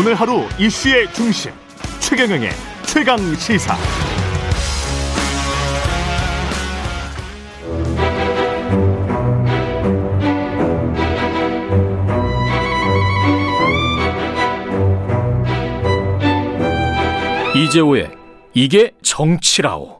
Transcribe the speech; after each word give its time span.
오늘 0.00 0.14
하루 0.14 0.48
이슈의 0.58 1.12
중심 1.12 1.52
최경영의 1.98 2.48
최강 2.86 3.18
시사. 3.34 3.76
이재호의 17.54 18.10
이게 18.54 18.92
정치라오. 19.02 19.99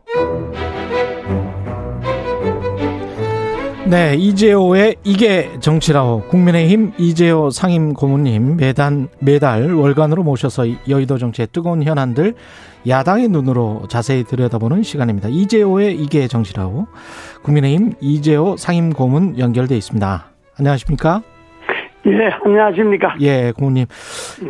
네, 3.91 4.15
이재호의 4.15 4.99
이게 5.03 5.51
정치라오. 5.59 6.29
국민의힘 6.29 6.93
이재호 6.97 7.51
상임 7.51 7.93
고문님 7.93 8.59
매단 8.59 9.09
매달 9.19 9.73
월간으로 9.75 10.23
모셔서 10.23 10.65
여의도 10.89 11.19
정치의 11.19 11.49
뜨거운 11.51 11.83
현안들 11.83 12.35
야당의 12.87 13.27
눈으로 13.31 13.83
자세히 13.89 14.23
들여다보는 14.23 14.85
시간입니다. 14.85 15.29
이재호의 15.29 15.97
이게 15.97 16.29
정치라오. 16.29 16.87
국민의힘 17.43 17.95
이재호 18.01 18.57
상임 18.57 18.93
고문 18.93 19.41
연결돼 19.41 19.77
있습니다. 19.77 20.25
안녕하십니까? 20.57 21.23
예, 22.07 22.31
안녕하십니까. 22.45 23.17
예, 23.23 23.51
고문님. 23.51 23.87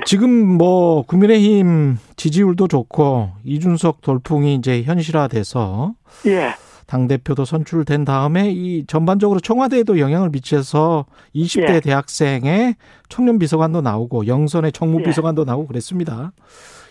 지금 0.05 0.59
뭐 0.59 1.01
국민의힘 1.07 1.97
지지율도 2.17 2.69
좋고 2.69 3.31
이준석 3.45 4.03
돌풍이 4.03 4.57
이제 4.57 4.83
현실화돼서 4.83 5.95
예. 6.27 6.51
당 6.91 7.07
대표도 7.07 7.45
선출된 7.45 8.05
다음에 8.05 8.51
이 8.51 8.85
전반적으로 8.85 9.39
청와대에도 9.39 10.01
영향을 10.01 10.31
미쳐서 10.31 11.07
20대 11.37 11.75
예. 11.77 11.81
대학생의 11.81 12.75
청년 13.09 13.39
비서관도 13.39 13.81
나오고 13.81 14.27
영선의 14.27 14.73
정무 14.73 14.99
예. 14.99 15.05
비서관도 15.05 15.45
나오고 15.45 15.69
그랬습니다. 15.69 16.33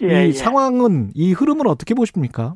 예, 0.02 0.24
이 0.24 0.28
예. 0.30 0.32
상황은 0.32 1.12
이 1.16 1.34
흐름을 1.34 1.68
어떻게 1.68 1.96
보십니까? 1.96 2.54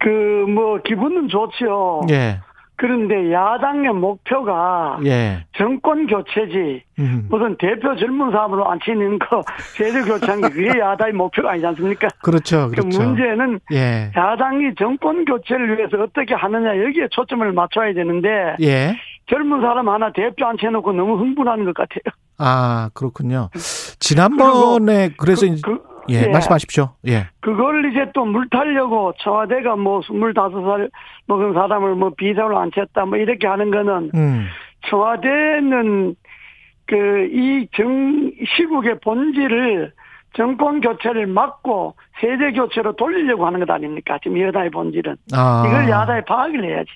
그, 0.00 0.08
뭐, 0.08 0.80
기분은 0.84 1.28
좋죠. 1.28 2.08
예, 2.10 2.40
그런데 2.86 3.32
야당의 3.32 3.92
목표가 3.92 4.98
예, 5.04 5.44
정권 5.56 6.08
교체지, 6.08 6.82
음, 6.98 7.28
무슨 7.30 7.56
대표 7.56 7.94
젊은 7.94 8.32
사람으로 8.32 8.68
앉히는 8.68 9.20
거, 9.20 9.40
세대 9.76 10.02
교체하는 10.02 10.48
게 10.48 10.54
그게 10.54 10.80
야당의 10.80 11.12
목표가 11.12 11.52
아니지 11.52 11.64
않습니까? 11.68 12.08
그렇죠, 12.24 12.66
그 12.70 12.72
그렇죠. 12.80 13.00
문제는 13.00 13.60
예, 13.72 14.10
야당이 14.16 14.74
정권 14.76 15.24
교체를 15.24 15.78
위해서 15.78 15.96
어떻게 16.02 16.34
하느냐, 16.34 16.76
여기에 16.76 17.06
초점을 17.12 17.52
맞춰야 17.52 17.94
되는데, 17.94 18.56
예, 18.62 18.96
젊은 19.30 19.60
사람 19.60 19.88
하나 19.88 20.10
대표 20.12 20.44
앉혀놓고 20.44 20.92
너무 20.92 21.18
흥분하는 21.18 21.64
것 21.66 21.74
같아요. 21.74 22.00
아 22.38 22.90
그렇군요. 22.94 23.48
지난번에 24.00 25.10
그래서 25.16 25.46
그, 25.46 25.52
이제- 25.52 25.62
그, 25.64 25.78
예, 26.10 26.22
예. 26.24 26.28
말씀하십시오. 26.28 26.90
예, 27.08 27.26
그걸 27.40 27.90
이제 27.90 28.10
또 28.14 28.24
물타려고 28.24 29.12
청와대가 29.18 29.76
뭐 29.76 30.00
25살 30.00 30.90
먹은 31.26 31.54
사람을 31.54 31.94
뭐 31.94 32.10
비서로 32.16 32.58
앉혔다 32.58 33.04
뭐 33.06 33.18
이렇게 33.18 33.46
하는 33.46 33.70
거는 33.70 34.10
음, 34.14 34.46
청와대는 34.88 36.14
그 36.86 37.28
이 37.32 37.68
정 37.76 38.30
시국의 38.56 38.98
본질을 39.00 39.92
정권 40.34 40.80
교체를 40.80 41.26
막고 41.26 41.94
세대 42.20 42.52
교체로 42.52 42.94
돌리려고 42.96 43.46
하는 43.46 43.60
것 43.60 43.70
아닙니까? 43.70 44.18
지금 44.22 44.40
여당의 44.40 44.70
본질은 44.70 45.16
아, 45.34 45.64
이걸 45.66 45.88
야당이 45.88 46.22
파악을 46.26 46.64
해야지. 46.64 46.90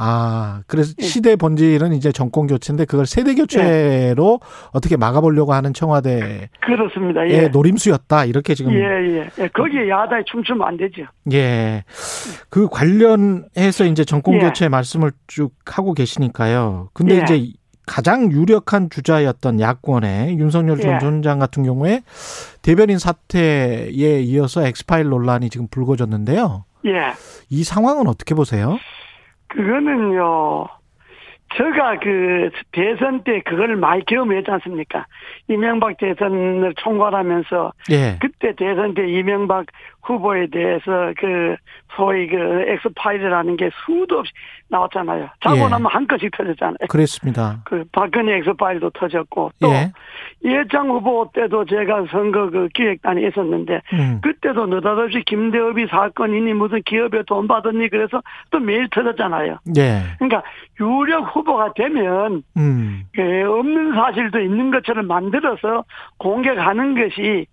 아, 0.00 0.62
그래서 0.68 0.94
예. 1.00 1.04
시대 1.04 1.34
본질은 1.34 1.92
이제 1.92 2.12
정권 2.12 2.46
교체인데 2.46 2.84
그걸 2.84 3.04
세대 3.04 3.34
교체로 3.34 4.38
어떻게 4.72 4.96
막아보려고 4.96 5.52
하는 5.52 5.74
청와대의 5.74 6.48
그렇습니다. 6.60 7.28
예. 7.28 7.48
노림수였다 7.48 8.24
이렇게 8.26 8.54
지금 8.54 8.72
예, 8.74 8.78
예, 8.78 9.30
예. 9.38 9.48
거기에 9.48 9.88
야당이 9.88 10.22
춤추면 10.26 10.66
안 10.66 10.76
되죠. 10.76 11.02
예. 11.32 11.82
그 12.48 12.68
관련해서 12.68 13.86
이제 13.86 14.04
정권 14.04 14.34
예. 14.34 14.38
교체 14.38 14.68
말씀을 14.68 15.10
쭉 15.26 15.52
하고 15.66 15.94
계시니까요. 15.94 16.90
근데 16.94 17.16
예. 17.16 17.22
이제 17.22 17.52
가장 17.84 18.30
유력한 18.30 18.90
주자였던 18.90 19.58
야권의 19.58 20.38
윤석열 20.38 20.78
전 20.80 20.94
예. 20.94 20.98
총장 21.00 21.40
같은 21.40 21.64
경우에 21.64 22.02
대변인 22.62 22.98
사태에 22.98 23.90
이어서 24.22 24.64
엑스파일 24.64 25.08
논란이 25.08 25.50
지금 25.50 25.66
불거졌는데요. 25.68 26.66
예. 26.86 26.90
이 27.50 27.64
상황은 27.64 28.06
어떻게 28.06 28.36
보세요? 28.36 28.78
그거는요, 29.48 30.68
제가 31.56 31.98
그 32.00 32.50
대선 32.72 33.22
때 33.24 33.40
그걸 33.40 33.76
많이 33.76 34.04
경험했지 34.04 34.50
않습니까? 34.50 35.06
이명박 35.48 35.96
대선을 35.96 36.74
총괄하면서 36.76 37.72
예. 37.90 38.18
그때 38.20 38.54
대선 38.54 38.94
때 38.94 39.08
이명박 39.08 39.66
후보에 40.08 40.46
대해서 40.46 41.12
그 41.18 41.56
소위 41.96 42.26
그 42.28 42.64
엑스파일이라는 42.68 43.56
게 43.56 43.70
수도 43.84 44.20
없이 44.20 44.32
나왔잖아요. 44.68 45.28
자고 45.42 45.56
예. 45.56 45.68
나면 45.68 45.86
한 45.86 46.06
건씩 46.06 46.30
터졌잖아요. 46.36 46.88
그랬습니다. 46.88 47.60
그 47.64 47.84
박근혜 47.92 48.36
엑스파일도 48.38 48.90
터졌고 48.90 49.52
또 49.60 49.68
예. 49.68 49.92
이해창 50.44 50.88
후보 50.88 51.30
때도 51.34 51.64
제가 51.64 52.06
선거 52.10 52.50
그 52.50 52.68
기획단에 52.74 53.26
있었는데 53.26 53.82
음. 53.92 54.20
그때도 54.22 54.66
느닷없이 54.66 55.22
김대업이 55.26 55.86
사건이니 55.88 56.54
무슨 56.54 56.82
기업에 56.82 57.22
돈 57.26 57.48
받았니 57.48 57.88
그래서 57.88 58.22
또 58.50 58.60
매일 58.60 58.88
터졌잖아요. 58.90 59.58
예. 59.76 60.02
그러니까 60.18 60.42
유력 60.80 61.34
후보가 61.34 61.72
되면 61.74 62.42
음. 62.56 63.02
그 63.14 63.22
없는 63.22 63.94
사실도 63.94 64.40
있는 64.40 64.70
것처럼 64.70 65.06
만들어서 65.06 65.84
공격하는 66.18 66.94
것이 66.94 67.18
이 67.18 67.46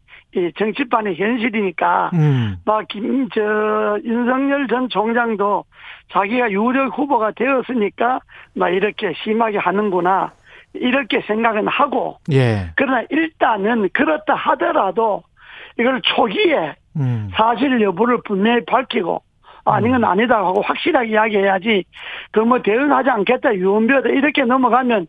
정치판의 0.58 1.16
현실이니까 1.16 2.12
음. 2.14 2.58
막김저 2.66 4.00
윤석열 4.04 4.68
전 4.68 4.90
총장도 4.90 5.66
자기가 6.12 6.52
유력 6.52 6.98
후보가 6.98 7.32
되었으니까 7.32 8.20
막 8.54 8.70
이렇게 8.70 9.14
심하게 9.24 9.58
하는구나 9.58 10.34
이렇게 10.74 11.22
생각은 11.22 11.68
하고 11.68 12.20
예. 12.32 12.72
그러나 12.76 13.04
일단은 13.10 13.90
그렇다 13.94 14.36
하더라도 14.36 15.24
이걸 15.80 16.02
초기에 16.02 16.76
음. 16.98 17.30
사실 17.34 17.82
여부를 17.82 18.20
분명히 18.26 18.64
밝히고 18.66 19.22
아닌 19.66 19.92
건 19.92 20.04
아니다 20.06 20.38
하고 20.38 20.62
확실하게 20.62 21.10
이야기해야지 21.10 21.84
그 22.32 22.46
뭐 22.46 22.62
대응하지 22.62 23.10
않겠다 23.10 23.56
유언비어다 23.56 24.10
이렇게 24.10 24.44
넘어가면 24.44 25.08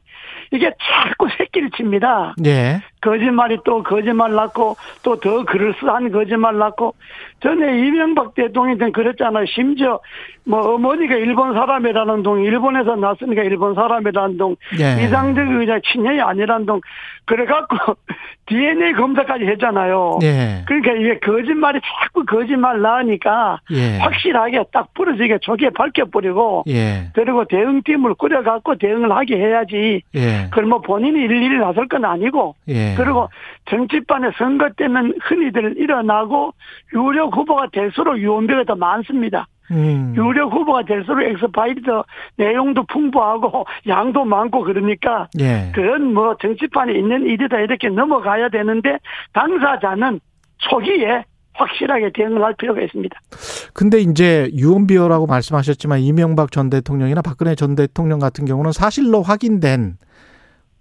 이게 0.52 0.70
자꾸 0.80 1.28
새끼를 1.36 1.70
칩니다. 1.76 2.34
예. 2.46 2.80
거짓말이 3.02 3.58
또 3.64 3.82
거짓말 3.82 4.32
낳고 4.34 4.76
또 5.02 5.16
더 5.16 5.44
그럴싸한 5.44 6.10
거짓말 6.12 6.56
낳고 6.56 6.94
전에 7.40 7.78
이명박 7.80 8.34
대통령 8.34 8.78
때는 8.78 8.92
그랬잖아요. 8.92 9.44
심지어 9.46 9.98
뭐 10.44 10.74
어머니가 10.74 11.16
일본 11.16 11.52
사람이라는 11.52 12.22
동 12.22 12.42
일본에서 12.44 12.94
났으니까 12.96 13.42
일본 13.42 13.74
사람이라는 13.74 14.36
동 14.38 14.56
예. 14.78 15.04
이상적 15.04 15.48
의자 15.50 15.80
친형이 15.84 16.20
아니라는 16.20 16.64
동 16.66 16.80
그래갖고 17.26 17.96
DNA 18.46 18.92
검사까지 18.92 19.44
했잖아요. 19.44 20.20
예. 20.22 20.62
그러니까 20.66 20.92
이게 20.92 21.18
거짓말이 21.18 21.80
자꾸 21.80 22.24
거짓말 22.24 22.80
나으니까 22.80 23.58
예. 23.72 23.98
확실하게 23.98 24.45
딱 24.72 24.92
부러지게 24.94 25.38
조기에 25.40 25.70
밝혀버리고 25.70 26.64
예. 26.68 27.10
그리고 27.14 27.44
대응팀을 27.44 28.14
꾸려갖고 28.14 28.76
대응을 28.76 29.10
하게 29.12 29.36
해야지 29.36 30.02
예. 30.14 30.48
그걸 30.50 30.66
뭐 30.66 30.80
본인이 30.80 31.20
일일이 31.20 31.58
나설 31.58 31.88
건 31.88 32.04
아니고 32.04 32.54
예. 32.68 32.94
그리고 32.96 33.28
정치판에 33.68 34.30
선거 34.38 34.68
때는 34.76 35.14
흔히들 35.22 35.76
일어나고 35.78 36.52
유력 36.94 37.36
후보가 37.36 37.68
될수록 37.72 38.18
유언비가 38.18 38.64
더 38.64 38.74
많습니다. 38.74 39.46
음. 39.70 40.14
유력 40.16 40.52
후보가 40.52 40.84
될수록 40.84 41.22
엑스파일이 41.22 41.82
더 41.82 42.04
내용도 42.36 42.84
풍부하고 42.84 43.66
양도 43.88 44.24
많고 44.24 44.62
그러니까 44.62 45.28
예. 45.40 45.72
그건 45.74 46.14
뭐 46.14 46.36
정치판에 46.40 46.92
있는 46.92 47.26
일이다 47.26 47.58
이렇게 47.60 47.88
넘어가야 47.88 48.48
되는데 48.48 48.98
당사자는 49.32 50.20
초기에 50.58 51.24
확실하게 51.56 52.10
대응을 52.14 52.42
할 52.42 52.54
필요가 52.54 52.80
있습니다. 52.82 53.18
근데 53.72 53.98
이제 54.00 54.50
유언비어라고 54.54 55.26
말씀하셨지만 55.26 56.00
이명박 56.00 56.52
전 56.52 56.70
대통령이나 56.70 57.22
박근혜 57.22 57.54
전 57.54 57.74
대통령 57.74 58.18
같은 58.18 58.44
경우는 58.44 58.72
사실로 58.72 59.22
확인된 59.22 59.96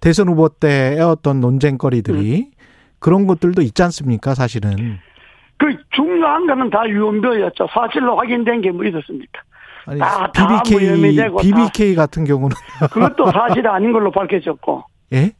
대선 0.01 0.27
후보 0.27 0.49
때의 0.49 0.99
어떤 1.01 1.39
논쟁거리들이 1.41 2.51
그런 2.99 3.27
것들도 3.27 3.61
있지 3.61 3.83
않습니까, 3.83 4.35
사실은. 4.35 4.97
그 5.57 5.67
중요한 5.91 6.45
거는 6.47 6.69
다 6.69 6.87
유언비어였죠. 6.87 7.67
사실로 7.73 8.17
확인된 8.17 8.61
게 8.61 8.71
뭐 8.71 8.83
있었습니까? 8.85 9.41
아니, 9.87 9.99
다- 9.99 10.31
BBK, 10.31 11.15
다. 11.15 11.29
BBK 11.41 11.95
같은 11.95 12.25
경우는. 12.25 12.55
그것도 12.91 13.31
사실이 13.31 13.67
아닌 13.67 13.91
걸로 13.93 14.11
밝혀졌고 14.11 14.83
예? 15.13 15.31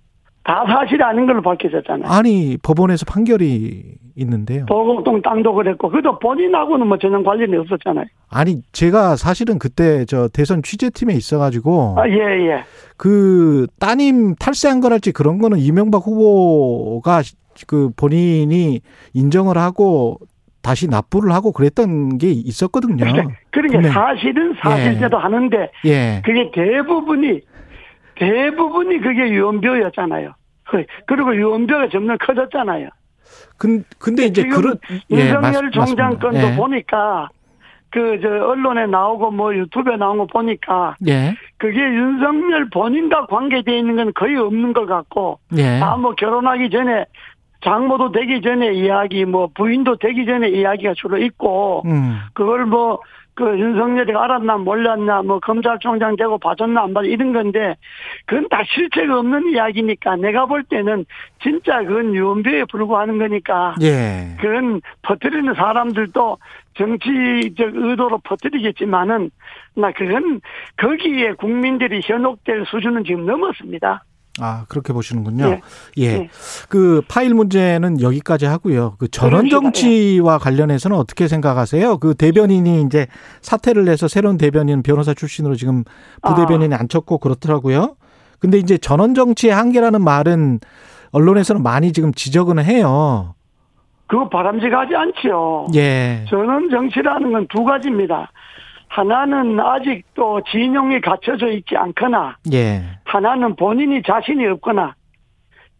다 0.44 0.64
사실이 0.68 1.02
아닌 1.04 1.26
걸로 1.26 1.42
밝혀졌잖아요. 1.42 2.08
아니, 2.12 2.56
법원에서 2.62 3.06
판결이 3.06 3.84
있는데요. 4.16 4.66
도곡동 4.66 5.22
땅도 5.22 5.54
그랬고 5.54 5.90
그것도 5.90 6.20
본인하고는 6.20 6.88
뭐 6.88 6.98
전혀 6.98 7.22
관련이 7.22 7.56
없었잖아요. 7.58 8.06
아니, 8.30 8.62
제가 8.72 9.16
사실은 9.16 9.60
그때 9.60 10.06
저 10.06 10.28
대선 10.30 10.64
취재팀에 10.64 11.14
있어가지고 11.14 11.96
아, 11.98 12.08
예, 12.10 12.14
예. 12.50 12.64
그 12.98 13.68
따님 13.80 14.36
탈세한 14.36 14.80
거랄지 14.82 15.12
그런 15.12 15.38
거는 15.40 15.60
이명박 15.60 16.04
후보가 16.06 17.22
그 17.68 17.90
본인이 17.96 18.82
인정을 19.14 19.58
하고 19.58 20.18
다시 20.62 20.88
납부를 20.88 21.32
하고 21.32 21.52
그랬던 21.52 22.18
게 22.18 22.32
있었거든요. 22.32 22.98
그러니까, 22.98 23.36
그러니까 23.52 23.92
사실은 23.92 24.56
사실대로 24.62 25.18
하는데 25.20 25.70
예. 25.86 26.22
그게 26.26 26.50
대부분이 26.52 27.42
대부분이 28.18 29.00
그게 29.02 29.30
유언비어였잖아요. 29.30 30.34
그- 30.64 30.86
그리고 31.06 31.36
유언비어가 31.36 31.90
점점 31.90 32.18
커졌잖아요. 32.20 32.90
근, 33.58 33.84
근데 34.00 34.26
이제 34.26 34.44
그런 34.44 34.78
예, 35.12 35.16
윤석열 35.18 35.64
맞- 35.66 35.72
총장. 35.72 36.20
건도 36.20 36.38
예. 36.52 36.56
보니까 36.56 37.30
그 37.92 38.20
저 38.22 38.28
언론에 38.28 38.88
나오고 38.88 39.32
뭐 39.32 39.56
유튜브에 39.56 39.96
나온 39.96 40.18
거 40.18 40.26
보니까 40.26 40.96
예. 41.08 41.34
그게 41.58 41.80
윤석열 41.80 42.70
본인과 42.70 43.28
관계되어 43.28 43.74
있는 43.78 43.96
건 43.96 44.12
거의 44.14 44.36
없는 44.36 44.74
것 44.74 44.86
같고 44.86 45.40
예. 45.58 45.80
다뭐 45.80 46.16
결혼하기 46.16 46.70
전에 46.72 47.06
장모도 47.64 48.12
되기 48.12 48.42
전에 48.42 48.74
이야기 48.74 49.24
뭐 49.26 49.50
부인도 49.56 49.96
되기 49.98 50.26
전에 50.26 50.50
이야기가 50.50 50.94
주로 50.98 51.18
있고 51.18 51.84
음. 51.86 52.20
그걸 52.34 52.66
뭐 52.66 53.00
그 53.36 53.60
윤석열이 53.60 54.16
알았나 54.16 54.58
몰랐나 54.58 55.22
뭐 55.22 55.40
검찰총장 55.40 56.16
되고 56.16 56.38
봐줬나 56.38 56.84
안 56.84 56.94
봐줬나 56.94 57.12
이런 57.12 57.34
건데 57.34 57.76
그건 58.26 58.48
다 58.48 58.64
실체가 58.66 59.20
없는 59.20 59.52
이야기니까 59.52 60.16
내가 60.16 60.46
볼 60.46 60.64
때는 60.64 61.06
진짜 61.44 61.84
그건 61.84 62.16
유언비에 62.16 62.64
불과하는 62.72 63.18
거니까 63.18 63.76
예. 63.82 64.36
그건 64.40 64.82
퍼뜨리는 65.02 65.54
사람들도 65.54 66.38
정치적 66.76 67.72
의도로 67.76 68.20
퍼뜨리겠지만은 68.20 69.30
나 69.76 69.92
그건 69.92 70.40
거기에 70.78 71.34
국민들이 71.34 72.00
현혹될 72.04 72.66
수준은 72.68 73.04
지금 73.04 73.26
넘었습니다. 73.26 74.04
아, 74.42 74.66
그렇게 74.68 74.92
보시는군요. 74.92 75.46
예. 75.46 75.62
예. 75.98 76.04
예. 76.04 76.30
그 76.68 77.02
파일 77.08 77.34
문제는 77.34 78.02
여기까지 78.02 78.46
하고요. 78.46 78.96
그 79.00 79.08
전원 79.08 79.50
정치와 79.50 80.40
관련해서는 80.40 80.98
어떻게 80.98 81.28
생각하세요? 81.28 81.98
그 82.00 82.16
대변인이 82.16 82.82
이제 82.82 83.08
사퇴를 83.42 83.88
해서 83.88 84.08
새로운 84.08 84.38
대변인 84.38 84.84
변호사 84.84 85.14
출신으로 85.14 85.56
지금 85.56 85.84
부대변인에 86.22 86.76
앉혔고 86.76 87.20
그렇더라고요. 87.20 87.96
근데 88.40 88.58
이제 88.58 88.78
전원 88.78 89.14
정치의 89.16 89.54
한계라는 89.54 90.04
말은 90.04 90.60
언론에서는 91.12 91.64
많이 91.64 91.94
지금 91.94 92.14
지적은 92.14 92.60
해요. 92.60 93.36
그거 94.08 94.28
바람직하지 94.30 94.96
않지요. 94.96 95.68
예. 95.76 96.26
전원 96.30 96.70
정치라는 96.70 97.32
건 97.32 97.48
두 97.48 97.64
가지입니다. 97.64 98.30
하나는 98.96 99.60
아직도 99.60 100.42
진영이 100.50 101.02
갖춰져 101.02 101.50
있지 101.50 101.76
않거나 101.76 102.38
예. 102.54 102.82
하나는 103.04 103.56
본인이 103.58 104.02
자신이 104.02 104.46
없거나 104.48 104.96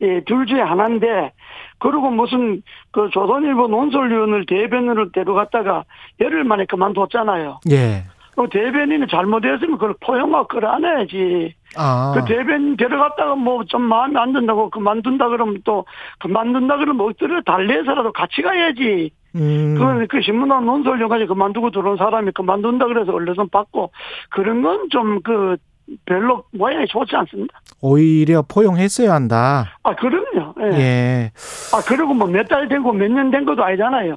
예, 0.02 0.20
둘 0.26 0.46
중에 0.46 0.60
하나인데 0.60 1.32
그리고 1.80 2.10
무슨 2.10 2.62
그 2.92 3.10
조선일보 3.14 3.70
논설위원을 3.70 4.46
대변인으로 4.48 5.12
데려갔다가 5.14 5.86
열흘 6.20 6.44
만에 6.44 6.66
그만뒀잖아요. 6.66 7.62
예. 7.72 8.04
그 8.36 8.50
대변인이 8.52 9.08
잘못했으면 9.08 9.78
그걸 9.78 9.96
포용하고 10.02 10.50
끌어안아야지. 10.50 11.56
아. 11.78 12.12
그 12.14 12.26
대변인 12.26 12.76
데려갔다가 12.76 13.36
뭐 13.36 13.64
좀 13.64 13.82
마음에 13.84 14.20
안 14.20 14.34
든다고 14.34 14.70
그만둔다 14.72 15.30
그러면 15.30 15.62
또 15.64 15.86
그만둔다 16.20 16.76
그러면 16.78 17.08
엎드려 17.08 17.42
달래서라도 17.44 18.12
같이 18.12 18.42
가야지. 18.42 19.12
음. 19.36 19.76
그, 19.78 20.08
그 20.08 20.22
신문한 20.22 20.66
논설위원까지 20.66 21.26
그만두고 21.26 21.72
들어온 21.72 21.98
사람이 21.98 22.32
그만둔다 22.32 22.86
그래서 22.88 23.14
언론선 23.14 23.50
받고 23.50 23.92
그런 24.30 24.62
건 24.62 24.90
좀 24.90 25.22
그 25.24 25.58
별로 26.06 26.44
모양이 26.52 26.88
좋지 26.88 27.16
않습니다. 27.16 27.62
오히려 27.80 28.42
포용했어야 28.42 29.14
한다. 29.14 29.78
아, 29.84 29.94
그럼요. 29.96 30.56
예. 30.74 30.78
예. 30.80 31.32
아, 31.74 31.82
그리고 31.88 32.14
뭐 32.16 32.28
몇 32.28 32.48
달 32.48 32.68
되고 32.68 32.92
몇 32.92 33.08
년 33.12 33.30
된 33.30 33.46
것도 33.46 33.64
아니잖아요. 33.64 34.16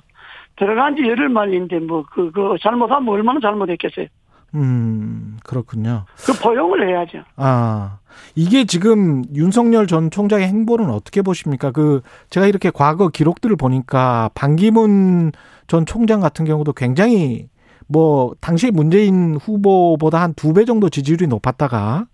들어간 0.56 0.96
지 0.96 1.02
열흘 1.02 1.28
만인데 1.28 1.80
뭐, 1.80 2.04
그, 2.10 2.30
그, 2.32 2.56
잘못하면 2.62 3.08
얼마나 3.12 3.38
잘못했겠어요. 3.40 4.06
음, 4.54 5.36
그렇군요. 5.44 6.04
그 6.24 6.32
포용을 6.42 6.88
해야죠. 6.88 7.18
아, 7.36 7.98
이게 8.34 8.64
지금 8.64 9.22
윤석열 9.34 9.86
전 9.86 10.10
총장의 10.10 10.46
행보는 10.48 10.90
어떻게 10.90 11.22
보십니까? 11.22 11.70
그, 11.70 12.00
제가 12.30 12.46
이렇게 12.46 12.70
과거 12.70 13.08
기록들을 13.08 13.56
보니까 13.56 14.30
반기문 14.34 15.32
전 15.66 15.84
총장 15.86 16.20
같은 16.20 16.44
경우도 16.46 16.72
굉장히 16.72 17.48
뭐, 17.90 18.34
당시 18.40 18.70
문재인 18.70 19.36
후보보다 19.36 20.20
한 20.20 20.34
두 20.34 20.52
배 20.52 20.64
정도 20.64 20.88
지지율이 20.88 21.26
높았다가 21.26 22.06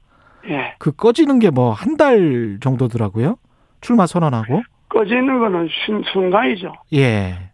예. 0.48 0.74
그 0.78 0.92
꺼지는 0.92 1.38
게 1.38 1.50
뭐 1.50 1.72
한 1.72 1.96
달 1.96 2.58
정도더라고요. 2.60 3.36
출마 3.80 4.06
선언하고. 4.06 4.62
꺼지는 4.88 5.38
거는 5.40 5.68
순, 5.86 6.02
순간이죠. 6.12 6.72
예. 6.94 7.50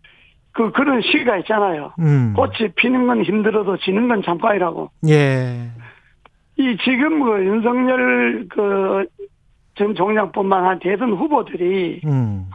그, 0.52 0.72
그런 0.72 1.00
시기가 1.00 1.38
있잖아요. 1.38 1.92
음. 1.98 2.34
꽃이 2.34 2.72
피는 2.76 3.06
건 3.06 3.22
힘들어도 3.22 3.76
지는 3.78 4.08
건 4.08 4.22
잠깐이라고. 4.22 4.90
예. 5.08 5.68
이 6.56 6.76
지금 6.84 7.22
그 7.22 7.44
윤석열 7.44 8.46
그, 8.48 9.06
전 9.76 9.94
총장뿐만 9.94 10.64
아니라 10.64 10.78
대선 10.80 11.12
후보들이 11.12 12.02
음. 12.04 12.50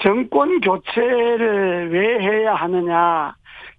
정권 0.00 0.60
교체를 0.60 1.90
왜 1.90 2.18
해야 2.20 2.54
하느냐. 2.54 3.34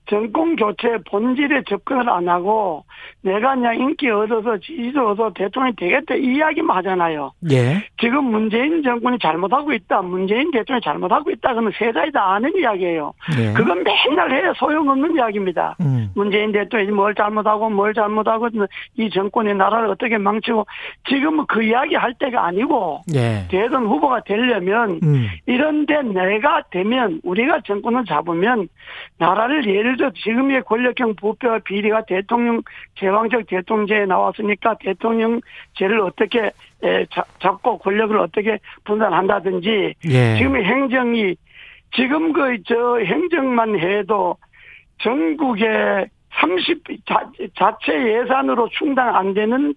정권 0.09 0.55
교체 0.55 0.97
본질에 1.07 1.63
접근을 1.69 2.09
안 2.09 2.27
하고 2.27 2.83
내가 3.21 3.53
그냥 3.53 3.75
인기 3.75 4.09
얻어서 4.09 4.57
지지도 4.57 5.09
얻어서 5.09 5.31
대통령이 5.35 5.75
되겠다 5.75 6.15
이 6.15 6.35
이야기만 6.35 6.77
하잖아요. 6.77 7.31
예. 7.51 7.88
지금 8.00 8.25
문재인 8.25 8.81
정권이 8.81 9.19
잘못하고 9.19 9.74
있다. 9.74 10.01
문재인 10.01 10.51
대통령이 10.51 10.81
잘못하고 10.81 11.31
있다. 11.31 11.54
그러면 11.54 11.72
세자이 11.78 12.12
다 12.12 12.34
아는 12.34 12.56
이야기예요. 12.56 13.13
예. 13.38 13.54
그건 13.54 13.84
맨날 13.84 14.31
해야 14.31 14.54
소용없는 14.54 15.16
이야기입니다. 15.16 15.75
음. 15.81 16.10
문재인 16.16 16.51
대통령이 16.51 16.92
뭘 16.92 17.13
잘못하고 17.13 17.69
뭘 17.69 17.94
잘못하고 17.94 18.50
이 18.98 19.10
정권이 19.10 19.54
나라를 19.54 19.90
어떻게 19.90 20.18
망치고 20.18 20.66
지금은 21.10 21.46
그 21.48 21.62
이야기 21.62 21.96
할 21.96 22.13
때가 22.13 22.46
아니고 22.46 23.01
예. 23.13 23.46
대선 23.50 23.86
후보가 23.86 24.22
되려면 24.22 25.00
음. 25.04 25.28
이런데 25.46 26.01
내가 26.01 26.63
되면 26.72 27.19
우리가 27.24 27.62
정권을 27.66 28.06
잡으면 28.06 28.69
나라를 29.18 29.68
예를 29.68 29.98
들어 29.98 30.12
지금의 30.12 30.63
권력형 30.63 31.16
부패와 31.16 31.60
비리가 31.60 32.06
대통령 32.06 32.62
제왕적 32.96 33.48
대통령제에 33.48 34.06
나왔으니까 34.06 34.78
대통령제를 34.80 36.00
어떻게 36.01 36.40
에, 36.40 36.51
잡- 37.11 37.39
잡고 37.39 37.77
권력을 37.79 38.17
어떻게 38.19 38.57
분산한다든지 38.86 39.93
예. 40.09 40.36
지금의 40.38 40.63
행정이 40.63 41.36
지금 41.95 42.31
그 42.33 42.57
저 42.65 42.98
행정만 43.00 43.79
해도 43.79 44.36
전국에 45.01 46.05
30 46.33 46.83
자, 47.05 47.29
자체 47.57 47.93
예산으로 47.93 48.69
충당 48.69 49.15
안 49.15 49.33
되는 49.33 49.74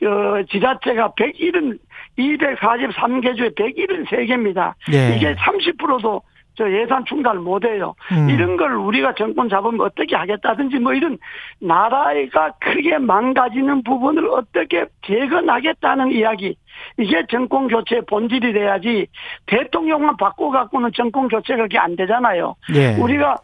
저 0.00 0.42
지자체가 0.50 1.12
101은 1.16 1.78
243개 2.18 3.36
중에 3.36 3.50
173개입니다. 3.50 4.72
예. 4.92 5.16
이게 5.16 5.34
30%도 5.34 6.22
저 6.60 6.70
예산 6.70 7.02
충당을 7.06 7.40
못 7.40 7.64
해요. 7.64 7.94
음. 8.12 8.28
이런 8.28 8.58
걸 8.58 8.74
우리가 8.74 9.14
정권 9.14 9.48
잡으면 9.48 9.80
어떻게 9.80 10.14
하겠다든지 10.14 10.78
뭐 10.78 10.92
이런 10.92 11.16
나라가 11.58 12.52
크게 12.60 12.98
망가지는 12.98 13.82
부분을 13.82 14.28
어떻게 14.28 14.84
재건하겠다는 15.06 16.12
이야기. 16.12 16.54
이게 16.98 17.24
정권 17.30 17.66
교체의 17.68 18.02
본질이 18.06 18.52
돼야지 18.52 19.06
대통령만 19.46 20.18
바꿔갖고는 20.18 20.90
정권 20.94 21.28
교체가 21.28 21.62
그게 21.62 21.78
안 21.78 21.96
되잖아요. 21.96 22.54
예. 22.74 22.94
우리가 23.00 23.36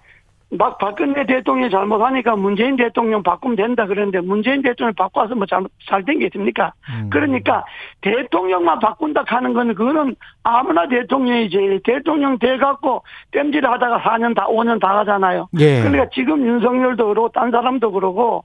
막 0.50 0.78
박근혜 0.78 1.26
대통령이 1.26 1.70
잘못하니까 1.70 2.36
문재인 2.36 2.76
대통령 2.76 3.22
바꾸면 3.22 3.56
된다 3.56 3.86
그러는데 3.86 4.20
문재인 4.20 4.62
대통령 4.62 4.94
바꿔서 4.94 5.34
뭐 5.34 5.44
잘못 5.46 5.72
잘된 5.88 6.20
게 6.20 6.26
있습니까? 6.26 6.72
음. 6.88 7.10
그러니까 7.10 7.64
대통령만 8.00 8.78
바꾼다 8.78 9.24
하는 9.26 9.52
거는 9.54 9.74
그거는 9.74 10.14
아무나 10.44 10.86
대통령이지 10.86 11.80
대통령 11.84 12.38
돼갖고 12.38 13.02
땜질 13.32 13.66
하다가 13.66 14.00
4년 14.02 14.36
다 14.36 14.46
5년 14.46 14.80
다 14.80 14.94
가잖아요. 14.94 15.48
예. 15.58 15.80
그러니까 15.80 16.06
지금 16.12 16.46
윤석열도 16.46 17.08
그러고 17.08 17.28
딴 17.30 17.50
사람도 17.50 17.90
그러고 17.90 18.44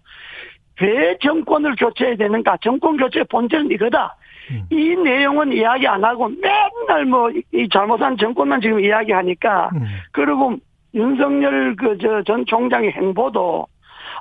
왜 0.82 1.16
정권을 1.22 1.76
교체해야 1.76 2.16
되는가? 2.16 2.58
정권 2.64 2.98
교체의 2.98 3.26
본질은 3.30 3.70
이거다. 3.72 4.16
음. 4.50 4.64
이 4.72 4.96
내용은 4.96 5.54
이야기 5.54 5.88
안 5.88 6.04
하고 6.04 6.30
맨날 6.30 7.06
뭐 7.06 7.30
이 7.54 7.70
잘못한 7.70 8.18
정권만 8.18 8.62
지금 8.62 8.80
이야기하니까 8.80 9.70
음. 9.76 9.86
그리고 10.12 10.56
윤석열 10.94 11.76
그 11.76 11.98
저 11.98 12.22
전 12.24 12.46
총장의 12.46 12.92
행보도 12.92 13.66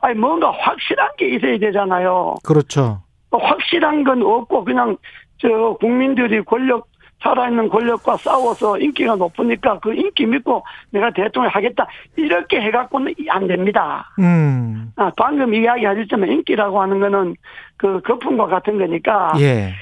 아니 0.03 0.19
뭔가 0.19 0.51
확실한 0.51 1.11
게 1.19 1.29
있어야 1.35 1.59
되잖아요. 1.59 2.37
그렇죠. 2.45 3.03
확실한 3.33 4.05
건 4.05 4.23
없고 4.23 4.65
그냥 4.65 4.97
저 5.39 5.49
국민들이 5.81 6.43
권력 6.45 6.89
살아있는 7.23 7.69
권력과 7.69 8.17
싸워서 8.17 8.79
인기가 8.79 9.15
높으니까 9.15 9.79
그 9.81 9.93
인기 9.95 10.25
믿고 10.25 10.65
내가 10.91 11.11
대통령 11.11 11.51
하겠다 11.53 11.87
이렇게 12.17 12.61
해갖고는 12.63 13.15
안 13.29 13.47
됩니다. 13.47 14.09
음. 14.19 14.91
아, 14.97 15.11
방금 15.17 15.53
이야기하셨지만 15.53 16.31
인기라고 16.31 16.81
하는 16.81 16.99
거는 16.99 17.35
그 17.77 18.01
거품과 18.01 18.47
같은 18.47 18.79
거니까 18.79 19.35
예. 19.39 19.73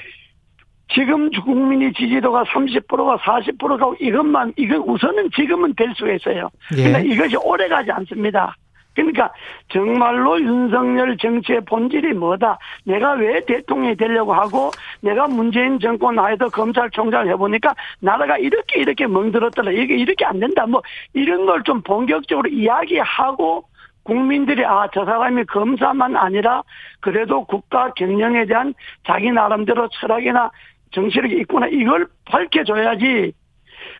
지금 0.93 1.29
국민의 1.29 1.93
지지도가 1.93 2.43
30%가 2.45 3.17
40%가 3.17 3.93
이것만 3.99 4.53
이건 4.57 4.79
우선은 4.79 5.29
지금은 5.35 5.73
될 5.75 5.93
수가 5.95 6.13
있어요. 6.13 6.49
예. 6.77 6.83
근데 6.83 7.07
이것이 7.07 7.35
오래 7.37 7.67
가지 7.67 7.91
않습니다. 7.91 8.55
그러니까 8.95 9.31
정말로 9.69 10.41
윤석열 10.41 11.15
정치의 11.17 11.61
본질이 11.65 12.13
뭐다. 12.13 12.57
내가 12.83 13.13
왜 13.13 13.39
대통령이 13.45 13.95
되려고 13.95 14.33
하고 14.33 14.71
내가 15.01 15.27
문재인 15.27 15.79
정권 15.79 16.19
하에서 16.19 16.49
검찰총장을 16.49 17.29
해보니까 17.29 17.75
나라가 18.01 18.37
이렇게 18.37 18.81
이렇게 18.81 19.07
멍들었더라. 19.07 19.71
이게 19.71 19.95
이렇게 19.95 20.25
안 20.25 20.39
된다. 20.39 20.65
뭐 20.65 20.81
이런 21.13 21.45
걸 21.45 21.61
좀 21.63 21.81
본격적으로 21.81 22.49
이야기하고 22.49 23.63
국민들이 24.03 24.65
아 24.65 24.87
저 24.93 25.05
사람이 25.05 25.45
검사만 25.45 26.17
아니라 26.17 26.63
그래도 26.99 27.45
국가 27.45 27.93
경영에 27.93 28.45
대한 28.47 28.73
자기 29.05 29.31
나름대로 29.31 29.87
철학이나 29.89 30.49
정치력이 30.91 31.39
있구나 31.41 31.67
이걸 31.67 32.07
밝혀줘야지 32.25 33.33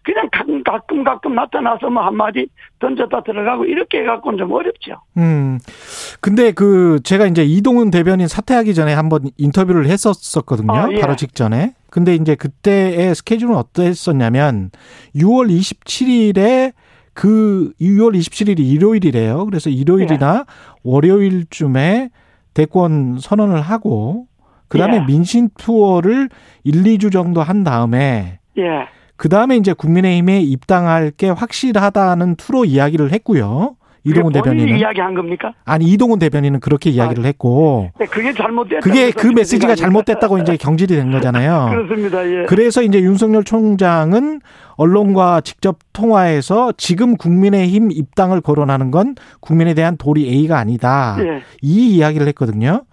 그냥 0.04 0.30
가끔 0.32 0.64
가끔, 0.64 1.04
가끔 1.04 1.36
나타나서 1.36 1.90
뭐 1.90 2.04
한마디 2.04 2.48
던졌다 2.80 3.24
들어가고 3.24 3.66
이렇게 3.66 4.00
해갖고는 4.00 4.38
좀 4.38 4.52
어렵죠. 4.52 5.02
음. 5.18 5.60
근데 6.22 6.52
그 6.52 7.00
제가 7.04 7.26
이제 7.28 7.44
이동훈 7.44 7.92
대변인 7.92 8.28
사퇴하기 8.28 8.74
전에 8.74 8.94
한번 8.94 9.30
인터뷰를 9.38 9.88
했었었거든요. 9.88 10.74
아, 10.74 10.92
예. 10.92 11.00
바로 11.00 11.16
직전에. 11.16 11.74
근데 11.90 12.16
이제 12.16 12.36
그때의 12.36 13.16
스케줄은 13.16 13.56
어땠었냐면 13.56 14.72
6월 15.16 15.50
27일에 15.50 16.74
그 17.14 17.74
6월 17.82 18.18
27일이 18.18 18.60
일요일이래요. 18.60 19.46
그래서 19.46 19.70
일요일이나 19.70 20.46
월요일쯤에 20.84 22.12
대권 22.54 23.20
선언을 23.20 23.62
하고 23.62 24.29
그다음에 24.70 24.98
예. 24.98 25.06
민심 25.06 25.50
투어를 25.58 26.30
1, 26.64 26.84
2주 26.84 27.12
정도 27.12 27.44
한 27.44 27.64
다음에 27.64 28.40
예. 28.58 28.88
그 29.18 29.28
다음에 29.28 29.58
이제 29.58 29.74
국민의힘에 29.74 30.40
입당할 30.40 31.12
게 31.12 31.30
확실하다는 31.30 32.36
투로 32.38 32.64
이야기를 32.64 33.12
했고요. 33.12 33.76
이동훈 34.04 34.34
대변인은 34.34 34.78
이야기한 34.78 35.14
겁니까? 35.14 35.54
아니 35.66 35.86
이동훈 35.86 36.20
대변인은 36.20 36.60
그렇게 36.60 36.90
이야기를 36.90 37.26
했고 37.26 37.92
네, 38.00 38.06
그게 38.06 38.34
잘못됐다. 38.34 38.80
그게 38.82 39.12
그 39.12 39.28
메시지가 39.28 39.76
잘못됐다고 39.76 40.38
이제 40.40 40.58
경질이 40.58 40.96
된 40.96 41.12
거잖아요. 41.12 41.68
그렇습니다. 41.72 42.26
예. 42.26 42.46
그래서 42.46 42.82
이제 42.82 43.00
윤석열 43.02 43.44
총장은 43.44 44.42
언론과 44.76 45.42
직접 45.42 45.80
통화해서 45.94 46.74
지금 46.78 47.18
국민의힘 47.18 47.92
입당을 47.92 48.42
거론하는 48.42 48.92
건 48.92 49.16
국민에 49.42 49.74
대한 49.74 49.98
도리 49.98 50.28
A가 50.30 50.58
아니다. 50.58 51.18
예. 51.20 51.42
이 51.62 51.96
이야기를 51.96 52.28
했거든요. 52.30 52.84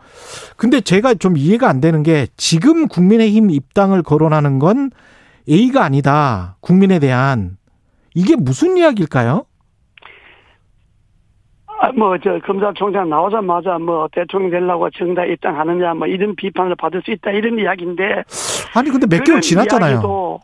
근데 0.56 0.80
제가 0.80 1.14
좀 1.14 1.36
이해가 1.36 1.68
안 1.68 1.80
되는 1.80 2.02
게 2.02 2.26
지금 2.36 2.88
국민의힘 2.88 3.50
입당을 3.50 4.02
거론하는 4.02 4.58
건 4.58 4.90
A가 5.48 5.84
아니다. 5.84 6.56
국민에 6.60 6.98
대한 6.98 7.56
이게 8.14 8.34
무슨 8.34 8.76
이야기일까요? 8.76 9.44
아, 11.86 11.92
뭐, 11.96 12.18
저, 12.18 12.38
검찰총장 12.40 13.08
나오자마자 13.08 13.78
뭐, 13.78 14.08
대통령 14.10 14.50
되려고 14.50 14.90
정당 14.90 15.28
입당하느냐, 15.28 15.94
뭐, 15.94 16.06
이런 16.08 16.34
비판을 16.34 16.74
받을 16.76 17.00
수 17.02 17.12
있다, 17.12 17.30
이런 17.30 17.58
이야기인데. 17.58 18.24
아니 18.74 18.90
근데 18.90 19.06
몇 19.06 19.22
개월 19.22 19.40
지났잖아요. 19.40 19.92
이야기도, 19.92 20.40